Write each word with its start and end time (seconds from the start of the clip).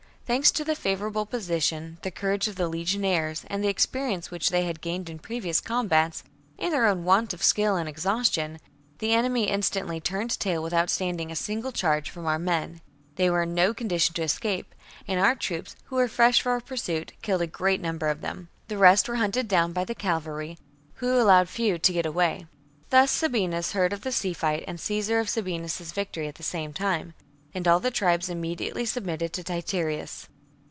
Thanks 0.23 0.49
to 0.51 0.63
the 0.63 0.75
favourable 0.75 1.25
position, 1.25 1.97
the 2.03 2.09
courage 2.11 2.47
of 2.47 2.55
the 2.55 2.69
legionaries 2.69 3.43
and 3.49 3.61
the 3.61 3.67
experience 3.67 4.31
which 4.31 4.49
they 4.49 4.63
had 4.63 4.79
gained 4.79 5.09
in 5.09 5.19
previous 5.19 5.59
combats, 5.59 6.23
and 6.57 6.71
their 6.71 6.85
own 6.87 7.03
want 7.03 7.33
of 7.33 7.43
skill 7.43 7.75
and 7.75 7.89
exhaustion, 7.89 8.61
the 8.99 9.11
enemy 9.13 9.49
instantly 9.49 9.99
turned 9.99 10.39
tail 10.39 10.63
without 10.63 10.89
standing 10.89 11.33
a 11.33 11.35
single 11.35 11.73
charge 11.73 12.09
from 12.09 12.25
our 12.27 12.39
men. 12.39 12.79
They 13.17 13.29
were 13.29 13.43
in 13.43 13.53
no 13.53 13.73
condition 13.73 14.15
to 14.15 14.23
escape, 14.23 14.73
and 15.05 15.19
our 15.19 15.35
troops, 15.35 15.75
who 15.87 15.97
were 15.97 16.07
fresh 16.07 16.41
for 16.41 16.61
pursuit, 16.61 17.11
killed 17.21 17.41
a 17.41 17.45
great 17.45 17.81
number 17.81 18.07
of 18.07 18.21
them. 18.21 18.47
The 18.69 18.77
rest 18.77 19.09
were 19.09 19.15
hunted 19.15 19.49
down 19.49 19.73
by 19.73 19.83
the 19.83 19.93
cavalry, 19.93 20.57
who 20.93 21.19
allowed 21.19 21.49
few 21.49 21.77
to 21.77 21.91
get 21.91 22.05
Ill 22.05 22.13
THE 22.13 22.17
MARITIME 22.17 22.47
TRIBES 22.47 22.89
91 22.89 22.99
away. 23.01 23.01
Thus 23.01 23.11
Sabinus 23.67 23.71
heard 23.73 23.91
of 23.91 24.03
the 24.03 24.13
sea 24.13 24.31
fight 24.31 24.63
and 24.65 24.79
56 24.79 24.87
b.c. 24.87 24.87
Caesar 24.87 25.19
of 25.19 25.27
Sabinus's 25.29 25.91
victory 25.91 26.29
at 26.29 26.35
the 26.35 26.43
same 26.43 26.71
time; 26.71 27.15
and 27.53 27.67
all 27.67 27.81
the 27.81 27.91
tribes 27.91 28.29
immediately 28.29 28.85
submitted 28.85 29.33
to 29.33 29.43
Titurius. 29.43 30.29